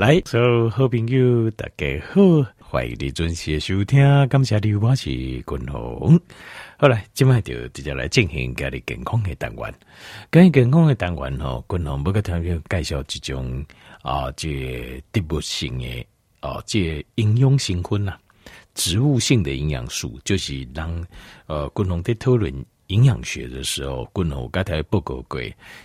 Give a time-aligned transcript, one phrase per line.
[0.00, 2.22] 来，所有好朋友大家好，
[2.58, 6.18] 欢迎你准时收听，感谢你，我是君鸿。
[6.78, 9.74] 好来，今晚就直接来进行家里健康的单元。
[10.32, 13.62] 关于健康的单元吼，君鸿不个特别介绍一种
[14.00, 16.06] 啊，这植物性的
[16.40, 18.14] 啊，这营养成分呐，
[18.72, 20.90] 植物性的营养素，就是让
[21.44, 22.50] 呃，君鸿在讨论。
[22.86, 25.40] 营养学的时候，君鸿刚才报告过，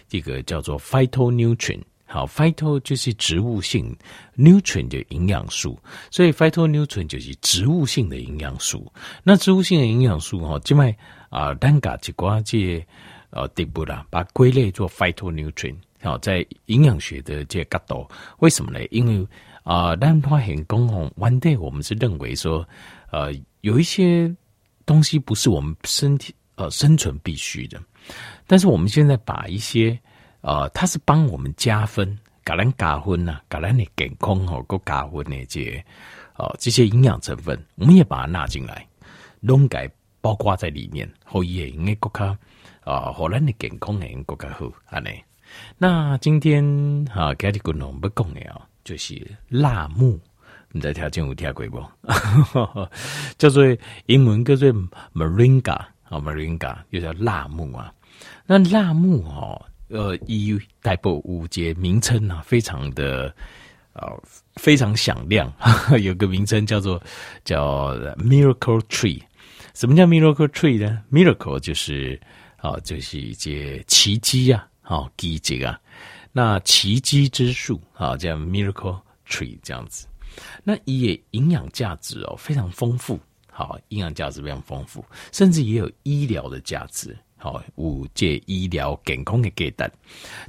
[0.08, 3.96] 这个叫做 phytonutrient，好，phyto 就是植物性
[4.38, 5.78] ，nutrient 的营养素，
[6.12, 8.92] 所以 phytonutrient 就是植物性的营养素。
[9.24, 10.96] 那植物性的营养素哈，这卖
[11.30, 12.86] 啊，单嘎几瓜这
[13.32, 18.08] 呃地步啦，把归类做 phytonutrient，好，在营养学的这个角度，
[18.40, 18.80] 为什么呢？
[18.92, 19.28] 因为
[19.64, 22.68] 啊，单发很公红 one day，我们是认为说，
[23.12, 24.34] 呃，有一些
[24.86, 26.34] 东西不是我们身体。
[26.58, 27.78] 呃，生存必须的，
[28.48, 30.00] 但是我们现在把一些
[30.46, 32.08] 呃，它是帮我们加分，
[32.46, 35.84] 橄榄加分呐，橄榄的健康哦，够加分那些
[36.36, 38.88] 哦，这些营养成分，我们也把它纳进来，
[39.40, 39.90] 弄改
[40.22, 42.38] 包括在里面，后也应该更加
[42.84, 45.24] 啊，荷兰的健康也更加好，安内。
[45.80, 46.64] 那今天
[47.12, 49.20] 啊，给你共同不讲的哦，就是
[49.50, 50.20] 辣木，
[50.72, 51.84] 你在条件有听过不？
[53.40, 53.64] 叫做
[54.06, 54.72] 英文叫做
[55.16, 55.86] Moringa。
[56.06, 57.92] 啊，Moringa 又叫辣木啊。
[58.46, 63.34] 那辣木哦，呃，以代表五节名称啊，非常的
[63.94, 64.24] 呃，
[64.56, 65.52] 非常响亮。
[66.02, 67.02] 有个名称叫做
[67.44, 69.22] 叫 Miracle Tree。
[69.74, 72.20] 什么叫 Miracle Tree 呢？Miracle 就是
[72.58, 75.80] 啊，就是一些奇迹啊，好奇迹啊。
[76.32, 80.08] 那奇迹之树啊，叫 Miracle Tree 这样子。
[80.64, 83.20] 那也营养价值哦，非常丰富。
[83.52, 87.18] 好，营养价值非常丰富，甚至也有医疗的价值。
[87.46, 89.88] 好，有这医疗健康的阶段，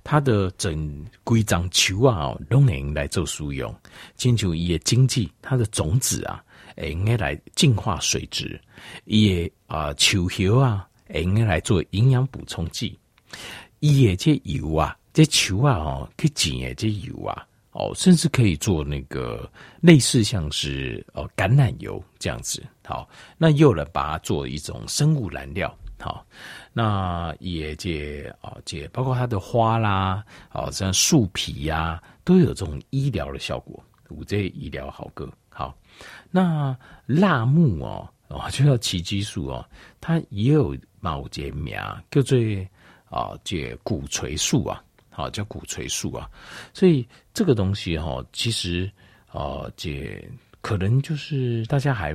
[0.03, 3.75] 它的整规章球啊，都能来做使用。
[4.15, 6.43] 进球也经济，它的种子啊，
[6.79, 8.59] 应该来净化水质，
[9.05, 12.99] 也啊球球啊，应该来做营养补充剂。
[13.81, 17.47] 也这油啊，这球啊哦，可以挤这油啊。
[17.73, 19.47] 哦，甚至可以做那个
[19.83, 23.07] 类似像是呃橄榄油这样子，好，
[23.37, 26.25] 那又能把它做一种生物燃料，好，
[26.73, 35.77] 那也这啊这包括它的花啦，好像树皮呀、都有这种医疗的效果，五这医疗好个好，
[36.31, 39.65] 那辣木哦哦就叫奇迹树哦，
[40.01, 41.77] 它也有某些名
[42.11, 42.39] 叫做
[43.09, 44.83] 啊这鼓槌树啊。
[45.09, 46.31] 好，叫鼓槌树啊，
[46.75, 48.85] 所以这个东西哈，其实
[49.33, 50.23] 啊，这
[50.61, 52.15] 可能就是大家还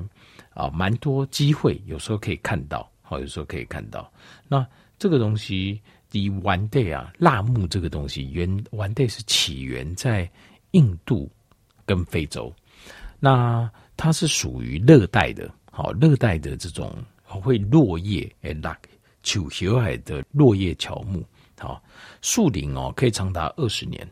[0.54, 4.10] 啊蛮多机会，有时候可以看到，好，有时候可以看到。
[4.48, 4.66] 那
[4.98, 5.82] 这个东西，
[6.14, 10.32] 以丸袋啊，辣木这个东西，原丸袋是起源在
[10.72, 11.30] 印度
[11.86, 12.54] 跟非洲，
[13.20, 16.96] 那它是属于热带的，好，热带的这种
[17.26, 18.74] 会落叶诶，那
[19.24, 21.22] 球球海的落叶乔木。
[21.60, 21.84] 好，
[22.22, 24.10] 树龄哦，可以长达二十年。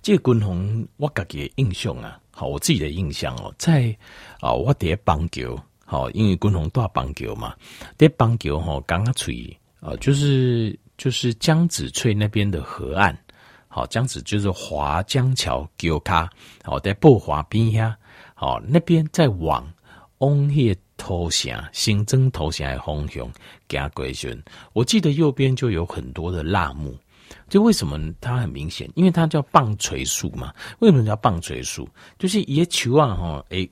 [0.00, 3.94] 这个君鸿我自己的印象啊，好，我自己的印象哦，在
[4.40, 7.54] 啊，我在邦桥，好，因为君鸿住邦桥嘛，
[7.96, 13.16] 在邦桥哈，刚刚处于啊，就是就是江子翠那边的河岸，
[13.68, 16.28] 好，江子就是华江桥桥卡，
[16.62, 17.96] 好，在布华边下，
[18.34, 19.66] 好，那边在往
[20.18, 20.76] 翁叶。
[20.98, 23.30] 头城新增头城的方向
[23.68, 24.42] 行过去，
[24.72, 26.98] 我记得右边就有很多的辣木。
[27.50, 28.90] 就为什么它很明显？
[28.94, 30.54] 因为它叫棒槌树嘛。
[30.78, 31.86] 为什么叫棒槌树？
[32.18, 33.70] 就是野球啊，哈，诶，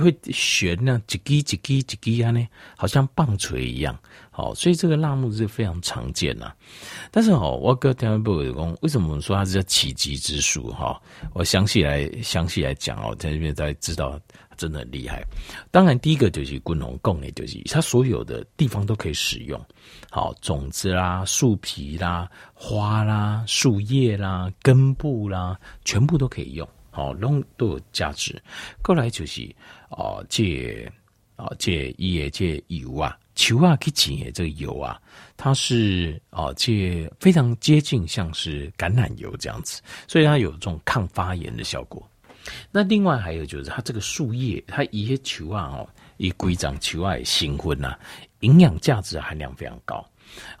[0.00, 2.46] 会旋那几滴几滴几滴啊呢，
[2.76, 3.98] 好像棒槌一样。
[4.30, 6.52] 好，所以这个辣木是非常常见呐。
[7.10, 10.70] 但是哦，我跟台湾朋友讲，为什么我们说它是叫奇迹之树？
[10.72, 11.00] 哈，
[11.32, 14.20] 我详细来详细来讲哦，在这边大家知道。
[14.56, 15.20] 真的很厉害。
[15.72, 19.60] 当然，第一个就是君鸿讲的，就是它所有的地方都可以使用。
[20.12, 26.68] 好，种子啦、树皮啦、花啦、树叶啦、根部啦，全部都可以用。
[26.94, 28.40] 好，都都有价值。
[28.80, 29.42] 过来就是
[29.88, 30.88] 啊，这
[31.34, 35.02] 啊这一叶这油啊，球啊可以挤的这个油啊，
[35.36, 42.08] 它是啊这非常接近像是橄榄油这样子，所以它有这种抗发炎的效果。
[42.70, 47.98] 那另外还有就是它这个树叶，它一些球啊哦，一规章球啊新婚呐，
[48.40, 49.96] 营养价值含量非常高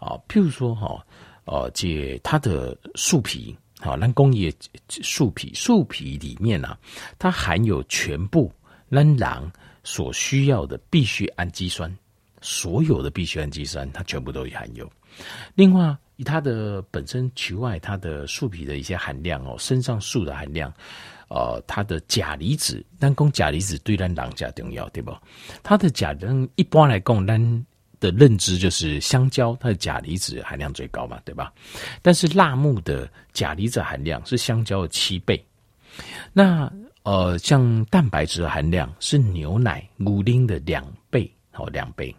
[0.00, 0.18] 啊。
[0.26, 1.06] 譬如说哈，
[1.44, 4.50] 哦，这它的树皮，好，那工业
[4.88, 6.74] 树皮，树皮里面啊，
[7.18, 8.50] 它含有全部
[8.88, 9.52] 人狼
[9.82, 11.94] 所需要的必需氨基酸，
[12.40, 14.90] 所有的必需氨基酸它全部都含有。
[15.54, 20.72] 另外以它的本身除外它的树皮的一些含量哦，身上树的含量，
[21.28, 25.14] 呃，它的钾离子，但讲钾离子对咱人家重要，对不？
[25.62, 27.66] 它的钾呢，一般来讲，咱
[28.10, 31.52] 的认知就是香蕉它的钾离子含量最高嘛，对吧？
[32.02, 35.42] 但是辣木的钾离子含量是香蕉的七倍。
[36.32, 36.70] 那
[37.04, 42.14] 呃，像蛋白质的含量是牛奶乳丁的两倍，好两倍。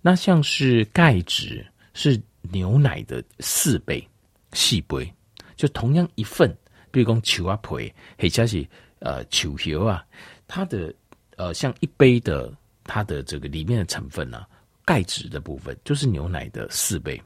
[0.00, 1.64] 那像是钙质
[1.94, 4.06] 是牛奶的四倍，
[4.52, 5.12] 四倍。
[5.56, 6.56] 就同样一份，
[6.90, 8.66] 比如讲球啊皮，或者是
[8.98, 10.04] 呃球球啊，
[10.48, 10.92] 它的
[11.36, 12.52] 呃像一杯的
[12.84, 14.44] 它的这个里面的成分呢、
[14.84, 17.20] 钙质的部分就是牛奶的四倍。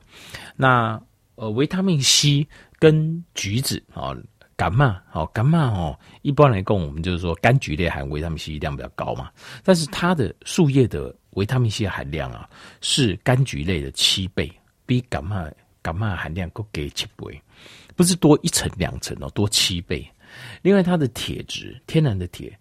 [0.57, 1.01] 那
[1.35, 2.47] 呃维他命 C
[2.79, 4.11] 跟橘子啊。
[4.11, 4.17] 哦
[4.59, 9.31] 柑嘛，好柑嘛哦，一般来讲，我们就是说柑橘类含维他命 C 量比较高嘛，
[9.63, 12.49] 但是它的树叶的维他命 C 含量啊，
[12.81, 14.51] 是柑橘类的七倍，
[14.87, 15.47] 比柑嘛
[15.83, 17.39] 柑嘛含量够给七倍，
[17.95, 20.11] 不是多一层两层哦，多七倍。
[20.63, 22.59] 另外，它的铁质，天然的铁，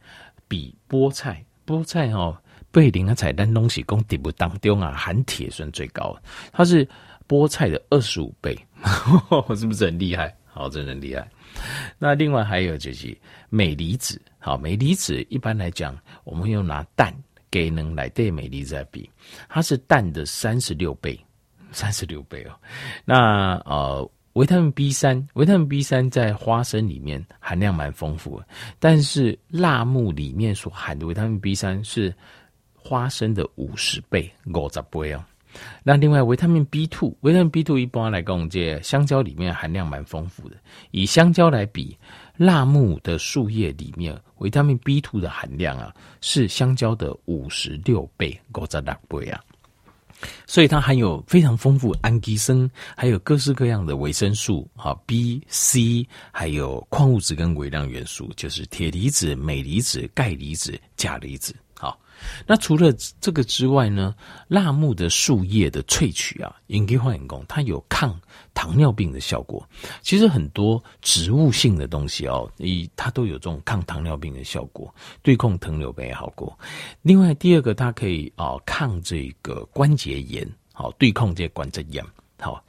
[0.50, 2.38] 比菠菜菠菜哦，
[2.75, 6.13] 贝林啊彩蛋东西供底部当中啊，含铁算最高，
[6.51, 6.86] 它是
[7.25, 8.54] 菠菜的二十五倍，
[9.56, 10.36] 是不是很厉害？
[10.44, 11.25] 好，真的很厉害。
[11.98, 13.18] 那另外还有就是
[13.50, 17.13] 镁离子，好，镁离子一般来讲，我们用拿氮
[17.50, 19.10] 给能来对镁离子来比，
[19.48, 21.18] 它是氮的三十六倍，
[21.72, 22.51] 三十六倍哦。
[23.06, 28.45] 那呃，维他命 B 三，维他命 B 三在花生里面含量蛮丰富的，
[28.80, 32.13] 但是辣木里面所含的维他命 B 三是
[32.86, 35.26] 花生的五十倍，五十倍哦。
[35.84, 40.56] 那另外维他命 B two，维他命 B two 一般来讲，这香蕉里面含量蛮丰富的。
[40.92, 41.98] 以香蕉来比，
[42.38, 45.92] 辣木的树叶里面维他命 B two 的含量啊，
[46.22, 49.42] 是香蕉的五十六倍，五十六倍啊。
[50.48, 61.54] 所以它含有非常丰富氨基酸，还有各式各样的维生素啊，B、C，还有矿物质跟微量元素，就是铁离子、镁离子、钙离子、钾离子。
[62.48, 64.16] 那除了这个之外呢，
[64.48, 68.20] 辣木的树叶的萃取啊，应该换工，它有抗
[68.54, 69.68] 糖尿病的效果。
[70.02, 72.50] 其实很多植物性的东西哦，
[72.96, 76.58] 它都有这种抗糖尿病的效果，对抗糖尿病也好过。
[77.02, 82.04] 另外第二个，它可以啊抗这个关节炎，好对抗这些关节炎，
[82.40, 82.64] 好。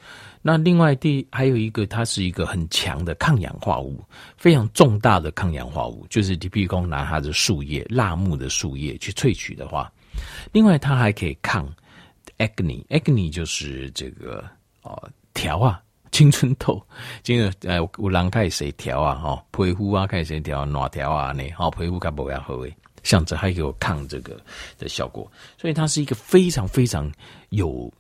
[0.49, 4.01] 那另外第还有一个，它是一个很强的抗氧化物，
[4.37, 9.93] 非常重大的抗氧化物，就是你比如拿它的树叶，辣木的树叶去萃取的话，
[10.53, 11.69] 另外它还可以抗
[12.39, 14.45] acne，acne 就是这个
[14.83, 15.83] 哦条啊，
[16.13, 16.81] 青春痘，
[17.25, 22.73] 这个呃有人开始条啊，哈皮肤啊开始条暖条啊呢，好皮肤较不要好诶，
[23.03, 24.41] 像这还有抗这个
[24.79, 25.29] 的效果，
[25.59, 27.13] 所以它是一个非常非常
[27.49, 27.93] 有。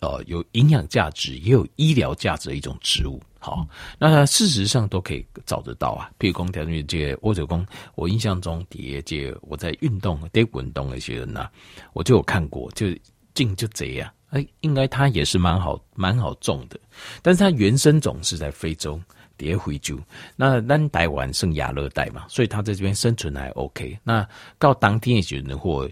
[0.00, 3.20] 呃，有营养价值，也有医疗价值的一种植物。
[3.38, 3.66] 好，
[3.98, 6.10] 那它事实上都可以找得到啊。
[6.18, 11.48] 譬如讲，条件这或者讲，我印象中底下这我在运动、在运动的些人呐，
[11.92, 12.86] 我就有看过，就
[13.34, 14.10] 进就这样。
[14.30, 16.80] 哎，应该它也是蛮好、蛮好种的，
[17.22, 18.98] 但是它原生种是在非洲，
[19.36, 19.98] 底下非洲。
[20.36, 23.98] 那咱台湾是亚热带嘛，所以它在这边生存还 OK。
[24.02, 24.26] 那
[24.58, 25.88] 到当天也就能获。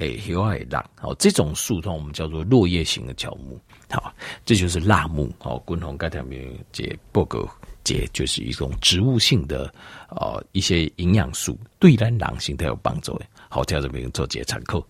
[0.00, 3.60] 诶，有爱辣，好，这种树通我们叫做落叶型的乔木，
[3.90, 4.12] 好，
[4.46, 6.42] 这就是辣木，好，滚红盖条面
[6.72, 7.46] 这波格
[7.84, 9.72] 这就是一种植物性的，
[10.08, 14.84] 呃，一些营养素，对咱人形态有帮助的，好，在这边做解参考。